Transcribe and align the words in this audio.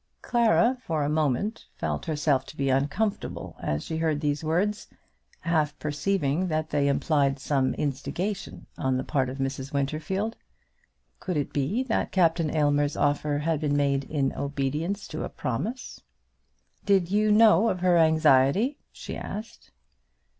Clara 0.23 0.79
for 0.83 1.03
a 1.03 1.09
moment 1.09 1.67
felt 1.75 2.07
herself 2.07 2.43
to 2.47 2.57
be 2.57 2.69
uncomfortable 2.71 3.55
as 3.61 3.83
she 3.83 3.97
heard 3.97 4.19
these 4.19 4.43
words, 4.43 4.87
half 5.41 5.77
perceiving 5.77 6.47
that 6.47 6.71
they 6.71 6.87
implied 6.87 7.37
some 7.37 7.75
instigation 7.75 8.65
on 8.79 8.97
the 8.97 9.03
part 9.03 9.29
of 9.29 9.37
Mrs. 9.37 9.71
Winterfield. 9.71 10.35
Could 11.19 11.37
it 11.37 11.53
be 11.53 11.83
that 11.83 12.11
Captain 12.11 12.49
Aylmer's 12.49 12.97
offer 12.97 13.37
had 13.37 13.61
been 13.61 13.77
made 13.77 14.05
in 14.05 14.33
obedience 14.33 15.07
to 15.09 15.23
a 15.23 15.29
promise? 15.29 16.01
"Did 16.83 17.11
you 17.11 17.31
know 17.31 17.69
of 17.69 17.81
her 17.81 17.95
anxiety?" 17.99 18.79
she 18.91 19.15
asked. 19.15 19.69